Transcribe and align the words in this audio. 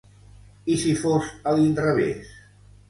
I 0.75 0.79
si 0.85 0.95
fos 1.03 1.31
a 1.53 1.57
l'inrevés? 1.61 2.35